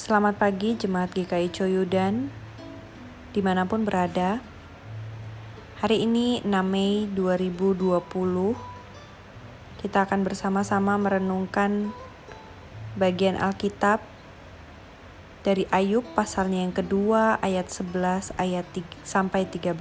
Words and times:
Selamat 0.00 0.40
pagi 0.40 0.80
Jemaat 0.80 1.12
GKI 1.12 1.52
Coyudan 1.52 2.32
di 3.36 3.44
mana 3.44 3.68
pun 3.68 3.84
berada. 3.84 4.40
Hari 5.84 6.08
ini 6.08 6.40
6 6.40 6.48
Mei 6.64 7.04
2020 7.12 8.00
kita 9.84 10.08
akan 10.08 10.24
bersama-sama 10.24 10.96
merenungkan 10.96 11.92
bagian 12.96 13.36
Alkitab 13.36 14.00
dari 15.44 15.68
Ayub 15.68 16.08
pasalnya 16.16 16.64
yang 16.64 16.72
kedua 16.72 17.36
ayat 17.44 17.68
11 17.68 18.32
ayat 18.40 18.64
3, 18.72 19.04
sampai 19.04 19.44
13. 19.52 19.76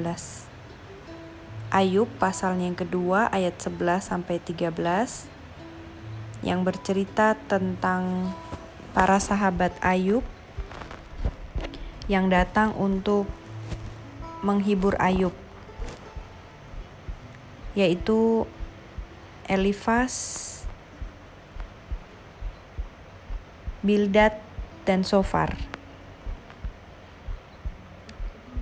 Ayub 1.72 2.12
pasalnya 2.20 2.68
yang 2.68 2.76
kedua 2.76 3.32
ayat 3.32 3.56
11 3.56 4.04
sampai 4.04 4.44
13 4.44 4.68
yang 6.44 6.68
bercerita 6.68 7.40
tentang 7.48 8.36
para 9.00 9.16
sahabat 9.16 9.72
Ayub 9.80 10.28
yang 12.12 12.28
datang 12.28 12.76
untuk 12.76 13.32
menghibur 14.44 15.00
Ayub 15.00 15.32
yaitu 17.80 18.44
Elifas, 19.48 20.12
Bildad, 23.80 24.36
dan 24.84 25.08
Sofar. 25.08 25.56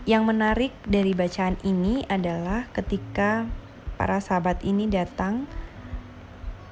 Yang 0.06 0.22
menarik 0.22 0.74
dari 0.86 1.18
bacaan 1.18 1.58
ini 1.66 2.06
adalah 2.06 2.70
ketika 2.78 3.50
para 3.98 4.22
sahabat 4.22 4.62
ini 4.62 4.86
datang, 4.86 5.50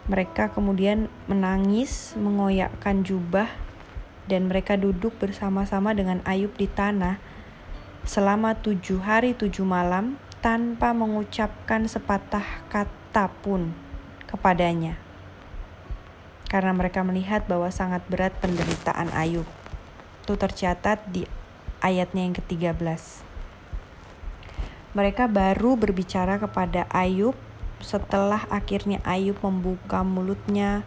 mereka 0.05 0.54
kemudian 0.54 1.09
menangis, 1.26 2.14
mengoyakkan 2.14 3.02
jubah, 3.02 3.50
dan 4.30 4.50
mereka 4.50 4.78
duduk 4.78 5.17
bersama-sama 5.17 5.94
dengan 5.97 6.22
Ayub 6.25 6.53
di 6.58 6.70
tanah 6.70 7.17
selama 8.06 8.53
tujuh 8.62 9.02
hari 9.02 9.34
tujuh 9.34 9.66
malam 9.66 10.22
tanpa 10.45 10.94
mengucapkan 10.94 11.89
sepatah 11.89 12.45
kata 12.70 13.34
pun 13.42 13.73
kepadanya. 14.30 14.97
Karena 16.45 16.69
mereka 16.78 17.02
melihat 17.02 17.50
bahwa 17.50 17.73
sangat 17.73 18.06
berat 18.06 18.38
penderitaan 18.38 19.09
Ayub. 19.09 19.50
Itu 20.22 20.38
tercatat 20.38 21.02
di 21.09 21.25
ayatnya 21.81 22.30
yang 22.30 22.38
ke-13. 22.38 23.25
Mereka 24.94 25.25
baru 25.28 25.73
berbicara 25.73 26.38
kepada 26.38 26.86
Ayub 26.94 27.34
setelah 27.84 28.48
akhirnya 28.48 29.04
Ayub 29.04 29.40
membuka 29.44 30.04
mulutnya 30.06 30.84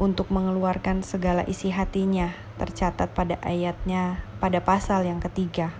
untuk 0.00 0.32
mengeluarkan 0.32 1.04
segala 1.04 1.44
isi 1.44 1.68
hatinya, 1.68 2.32
tercatat 2.56 3.12
pada 3.12 3.36
ayatnya 3.44 4.24
pada 4.40 4.64
pasal 4.64 5.04
yang 5.04 5.20
ketiga. 5.20 5.70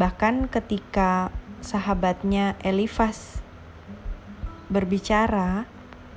Bahkan 0.00 0.48
ketika 0.48 1.28
sahabatnya 1.60 2.56
Elifas 2.64 3.44
berbicara, 4.72 5.68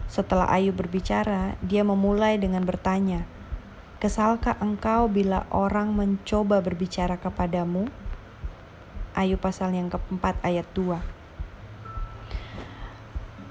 setelah 0.08 0.48
Ayub 0.48 0.80
berbicara, 0.80 1.59
dia 1.59 1.84
memulai 1.84 2.39
dengan 2.39 2.64
bertanya, 2.64 3.28
Kesalkah 4.04 4.59
engkau 4.59 5.08
bila 5.08 5.48
orang 5.48 5.95
mencoba 5.95 6.59
berbicara 6.59 7.16
kepadamu? 7.16 7.88
Ayub 9.16 9.39
pasal 9.39 9.72
yang 9.72 9.88
keempat 9.88 10.44
ayat 10.44 10.67
2. 10.76 11.22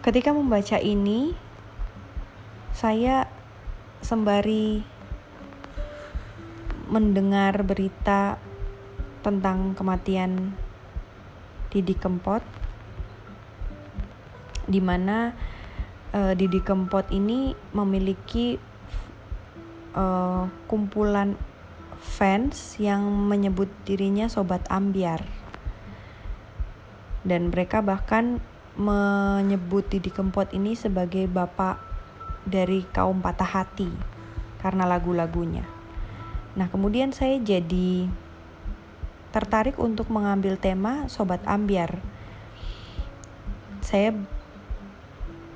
Ketika 0.02 0.34
membaca 0.34 0.82
ini, 0.82 1.30
saya 2.74 3.30
sembari 4.02 4.82
mendengar 6.90 7.62
berita 7.62 8.34
tentang 9.22 9.78
kematian 9.78 10.58
Didi 11.70 11.94
Kempot 11.94 12.42
di 14.66 14.82
mana 14.82 15.38
uh, 16.10 16.34
Didi 16.34 16.58
Kempot 16.58 17.06
ini 17.14 17.54
memiliki 17.70 18.58
uh, 19.94 20.50
kumpulan 20.66 21.38
fans 22.02 22.74
yang 22.82 23.06
menyebut 23.06 23.70
dirinya 23.86 24.26
sobat 24.26 24.66
ambiar. 24.66 25.22
Dan 27.22 27.54
mereka 27.54 27.86
bahkan 27.86 28.42
menyebut 28.76 29.84
Didi 29.88 30.08
Kempot 30.08 30.48
ini 30.56 30.72
sebagai 30.72 31.28
bapak 31.28 31.80
dari 32.48 32.82
kaum 32.90 33.20
patah 33.20 33.46
hati 33.46 33.88
karena 34.58 34.88
lagu-lagunya. 34.88 35.66
Nah, 36.56 36.68
kemudian 36.68 37.12
saya 37.12 37.40
jadi 37.40 38.08
tertarik 39.32 39.80
untuk 39.80 40.12
mengambil 40.12 40.60
tema 40.60 41.08
sobat 41.08 41.40
ambiar. 41.48 42.00
Saya 43.80 44.14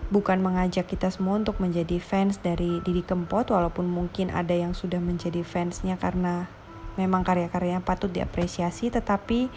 bukan 0.09 0.39
mengajak 0.39 0.87
kita 0.87 1.11
semua 1.11 1.37
untuk 1.37 1.59
menjadi 1.59 1.99
fans 1.99 2.39
dari 2.39 2.79
Didi 2.83 3.03
Kempot 3.03 3.51
walaupun 3.51 3.91
mungkin 3.91 4.31
ada 4.31 4.55
yang 4.55 4.71
sudah 4.71 5.03
menjadi 5.03 5.43
fansnya 5.43 5.99
karena 5.99 6.47
memang 6.95 7.27
karya-karyanya 7.27 7.83
patut 7.83 8.09
diapresiasi 8.09 8.89
tetapi 8.95 9.51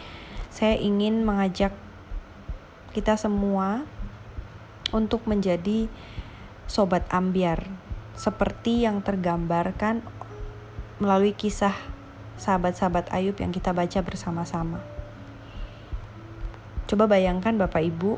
saya 0.49 0.75
ingin 0.75 1.21
mengajak 1.21 1.71
kita 2.89 3.15
semua 3.15 3.85
untuk 4.89 5.25
menjadi 5.29 5.85
sobat 6.65 7.05
ambiar 7.13 7.65
seperti 8.17 8.83
yang 8.85 9.01
tergambarkan 9.05 10.01
melalui 10.99 11.31
kisah 11.31 11.73
sahabat-sahabat 12.35 13.11
Ayub 13.15 13.35
yang 13.39 13.55
kita 13.55 13.71
baca 13.71 13.99
bersama-sama. 14.03 14.83
Coba 16.89 17.05
bayangkan 17.05 17.55
Bapak 17.55 17.85
Ibu, 17.85 18.17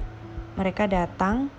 mereka 0.56 0.88
datang 0.88 1.52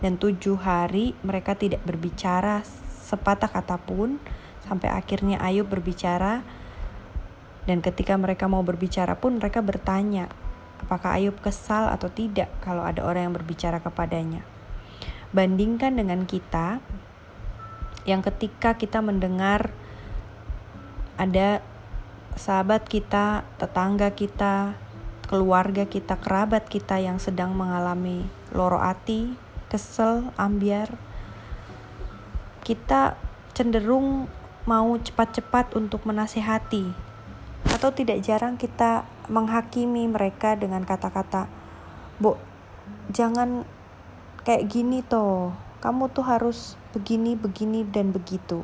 dan 0.00 0.16
tujuh 0.16 0.56
hari 0.56 1.12
mereka 1.20 1.52
tidak 1.52 1.84
berbicara 1.84 2.64
sepatah 3.04 3.52
kata 3.52 3.76
pun 3.76 4.16
sampai 4.64 4.88
akhirnya 4.88 5.36
Ayub 5.44 5.68
berbicara 5.68 6.40
dan 7.68 7.84
ketika 7.84 8.16
mereka 8.16 8.48
mau 8.48 8.64
berbicara 8.64 9.20
pun 9.20 9.36
mereka 9.36 9.60
bertanya 9.60 10.32
apakah 10.80 11.20
Ayub 11.20 11.36
kesal 11.38 11.92
atau 11.92 12.08
tidak 12.08 12.48
kalau 12.64 12.82
ada 12.82 13.04
orang 13.04 13.30
yang 13.30 13.34
berbicara 13.36 13.78
kepadanya. 13.78 14.42
Bandingkan 15.30 15.94
dengan 15.94 16.26
kita 16.26 16.82
yang 18.08 18.24
ketika 18.24 18.74
kita 18.74 19.04
mendengar 19.04 19.70
ada 21.20 21.60
sahabat 22.34 22.88
kita, 22.88 23.44
tetangga 23.60 24.10
kita, 24.16 24.74
keluarga 25.28 25.84
kita, 25.84 26.16
kerabat 26.16 26.66
kita 26.66 26.96
yang 26.98 27.20
sedang 27.20 27.52
mengalami 27.52 28.24
loro 28.50 28.80
hati, 28.80 29.36
kesel, 29.68 30.32
ambiar, 30.40 30.90
kita 32.64 33.20
cenderung 33.52 34.26
mau 34.64 34.96
cepat-cepat 34.96 35.76
untuk 35.76 36.08
menasehati 36.08 37.09
atau 37.80 37.96
tidak 37.96 38.20
jarang 38.20 38.60
kita 38.60 39.08
menghakimi 39.32 40.04
mereka 40.04 40.52
dengan 40.52 40.84
kata-kata 40.84 41.48
Bu, 42.20 42.36
jangan 43.08 43.64
kayak 44.44 44.68
gini 44.68 45.00
toh. 45.00 45.56
Kamu 45.80 46.12
tuh 46.12 46.28
harus 46.28 46.76
begini, 46.92 47.32
begini, 47.32 47.80
dan 47.88 48.12
begitu. 48.12 48.60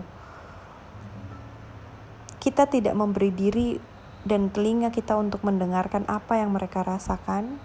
Kita 2.36 2.68
tidak 2.68 2.92
memberi 2.92 3.32
diri 3.32 3.80
dan 4.28 4.52
telinga 4.52 4.92
kita 4.92 5.16
untuk 5.16 5.40
mendengarkan 5.40 6.04
apa 6.04 6.36
yang 6.36 6.52
mereka 6.52 6.84
rasakan. 6.84 7.56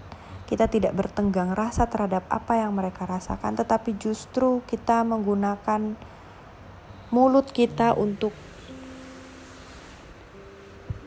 Kita 0.48 0.64
tidak 0.72 0.96
bertenggang 0.96 1.52
rasa 1.52 1.84
terhadap 1.84 2.24
apa 2.32 2.56
yang 2.56 2.72
mereka 2.72 3.04
rasakan, 3.04 3.60
tetapi 3.60 3.92
justru 4.00 4.64
kita 4.64 5.04
menggunakan 5.04 5.92
mulut 7.12 7.52
kita 7.52 7.92
untuk 7.92 8.32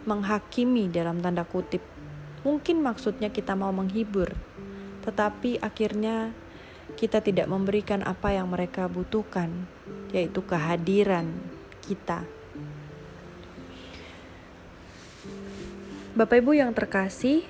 menghakimi 0.06 0.88
dalam 0.90 1.20
tanda 1.20 1.44
kutip. 1.44 1.82
Mungkin 2.46 2.82
maksudnya 2.86 3.34
kita 3.34 3.58
mau 3.58 3.74
menghibur, 3.74 4.30
tetapi 5.02 5.58
akhirnya 5.60 6.30
kita 6.94 7.20
tidak 7.20 7.50
memberikan 7.50 8.06
apa 8.06 8.38
yang 8.38 8.48
mereka 8.54 8.86
butuhkan, 8.86 9.66
yaitu 10.14 10.46
kehadiran 10.46 11.34
kita. 11.82 12.22
Bapak 16.16 16.40
Ibu 16.40 16.56
yang 16.56 16.72
terkasih, 16.72 17.44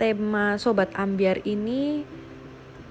tema 0.00 0.56
Sobat 0.56 0.94
Ambiar 0.96 1.44
ini 1.44 2.08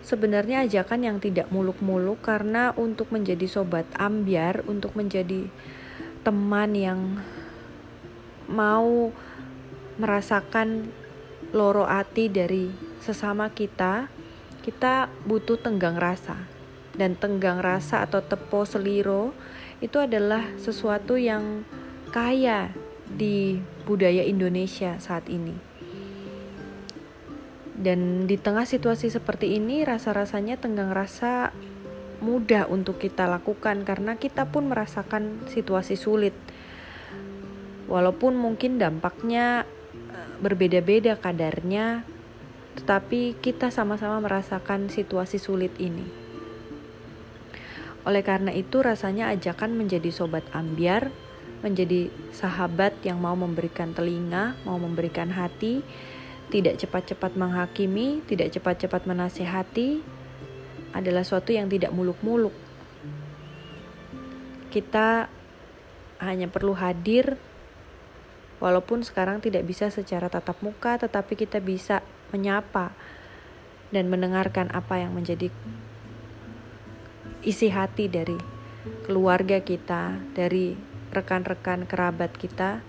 sebenarnya 0.05 0.61
ajakan 0.69 1.01
yang 1.01 1.17
tidak 1.17 1.49
muluk-muluk 1.49 2.21
karena 2.21 2.69
untuk 2.77 3.09
menjadi 3.09 3.49
Sobat 3.49 3.89
Ambiar, 3.97 4.61
untuk 4.69 4.93
menjadi 4.93 5.49
teman 6.21 6.77
yang 6.77 6.99
mau 8.49 9.11
merasakan 9.95 10.91
loro 11.55 11.87
hati 11.87 12.27
dari 12.27 12.69
sesama 12.99 13.53
kita, 13.53 14.09
kita 14.65 15.07
butuh 15.23 15.61
tenggang 15.61 15.95
rasa. 15.95 16.49
Dan 16.95 17.19
tenggang 17.19 17.59
rasa 17.59 18.07
atau 18.07 18.23
tepo 18.23 18.63
seliro 18.63 19.35
itu 19.83 19.99
adalah 19.99 20.47
sesuatu 20.55 21.19
yang 21.19 21.67
kaya 22.15 22.71
di 23.05 23.59
budaya 23.83 24.23
Indonesia 24.23 24.95
saat 25.03 25.27
ini. 25.27 25.75
Dan 27.75 28.23
di 28.25 28.39
tengah 28.39 28.63
situasi 28.63 29.11
seperti 29.11 29.59
ini, 29.59 29.83
rasa-rasanya 29.83 30.55
tenggang 30.55 30.95
rasa 30.95 31.51
mudah 32.23 32.71
untuk 32.71 32.97
kita 32.97 33.27
lakukan 33.27 33.83
karena 33.83 34.15
kita 34.15 34.47
pun 34.47 34.71
merasakan 34.71 35.43
situasi 35.51 35.99
sulit. 35.99 36.33
Walaupun 37.85 38.33
mungkin 38.37 38.81
dampaknya 38.81 39.63
eh, 39.93 40.29
berbeda-beda 40.41 41.17
kadarnya, 41.17 42.05
tetapi 42.75 43.39
kita 43.39 43.71
sama-sama 43.71 44.19
merasakan 44.19 44.91
situasi 44.91 45.39
sulit 45.39 45.71
ini. 45.79 46.05
Oleh 48.05 48.21
karena 48.21 48.53
itu, 48.53 48.85
rasanya 48.85 49.33
ajakan 49.33 49.73
menjadi 49.73 50.13
sobat 50.13 50.45
ambiar, 50.53 51.09
menjadi 51.65 52.13
sahabat 52.29 53.01
yang 53.01 53.17
mau 53.17 53.33
memberikan 53.33 53.97
telinga, 53.97 54.53
mau 54.61 54.77
memberikan 54.77 55.33
hati, 55.33 55.81
tidak 56.53 56.77
cepat-cepat 56.77 57.33
menghakimi, 57.33 58.21
tidak 58.29 58.53
cepat-cepat 58.53 59.09
menasehati, 59.09 60.05
adalah 60.93 61.25
suatu 61.25 61.49
yang 61.49 61.65
tidak 61.65 61.89
muluk-muluk. 61.89 62.53
Kita 64.69 65.25
hanya 66.21 66.45
perlu 66.45 66.77
hadir, 66.77 67.41
walaupun 68.63 69.03
sekarang 69.03 69.43
tidak 69.43 69.67
bisa 69.67 69.91
secara 69.91 70.31
tatap 70.31 70.59
muka, 70.63 70.99
tetapi 70.99 71.35
kita 71.35 71.59
bisa 71.59 72.03
menyapa 72.31 72.95
dan 73.93 74.09
mendengarkan 74.09 74.71
apa 74.73 74.99
yang 74.99 75.13
menjadi 75.15 75.51
isi 77.45 77.69
hati 77.69 78.09
dari 78.09 78.35
keluarga 79.05 79.61
kita, 79.61 80.17
dari 80.33 80.73
rekan-rekan 81.13 81.85
kerabat 81.87 82.33
kita, 82.35 82.81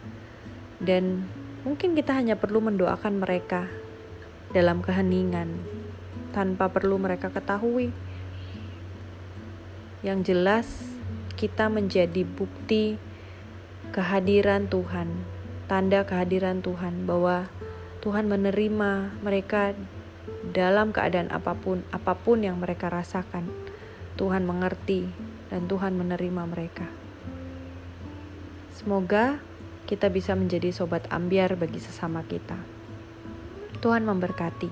dan 0.80 1.28
Mungkin 1.66 1.98
kita 1.98 2.14
hanya 2.14 2.38
perlu 2.38 2.62
mendoakan 2.62 3.18
mereka 3.18 3.66
dalam 4.54 4.86
keheningan 4.86 5.50
tanpa 6.30 6.70
perlu 6.70 6.94
mereka 6.94 7.26
ketahui. 7.34 7.90
Yang 10.06 10.30
jelas, 10.30 10.66
kita 11.34 11.66
menjadi 11.66 12.22
bukti 12.22 13.02
kehadiran 13.90 14.70
Tuhan, 14.70 15.10
tanda 15.66 16.06
kehadiran 16.06 16.62
Tuhan 16.62 17.06
bahwa 17.06 17.50
Tuhan 18.02 18.30
menerima 18.30 19.18
mereka 19.18 19.74
dalam 20.54 20.94
keadaan 20.94 21.30
apa 21.34 21.58
pun, 21.58 21.82
apa 21.90 22.14
pun 22.14 22.42
yang 22.42 22.62
mereka 22.62 22.86
rasakan. 22.86 23.50
Tuhan 24.16 24.48
mengerti 24.48 25.10
dan 25.50 25.68
Tuhan 25.68 25.98
menerima 25.98 26.42
mereka. 26.48 26.88
Semoga 28.72 29.42
kita 29.90 30.08
bisa 30.08 30.32
menjadi 30.38 30.72
sobat 30.72 31.04
ambiar 31.12 31.54
bagi 31.58 31.82
sesama 31.82 32.24
kita. 32.24 32.56
Tuhan 33.82 34.08
memberkati. 34.08 34.70